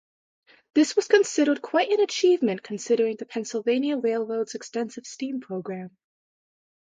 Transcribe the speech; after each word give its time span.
This 0.73 0.95
was 0.95 1.07
considered 1.07 1.61
quite 1.61 1.91
an 1.91 1.99
achievement 1.99 2.63
considering 2.63 3.17
the 3.17 3.27
Pennsylvania 3.27 3.97
Railroad's 3.97 4.55
extensive 4.55 5.05
steam 5.05 5.41
program. 5.41 5.95